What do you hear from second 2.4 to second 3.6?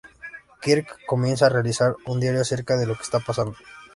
acerca de lo que está pasando.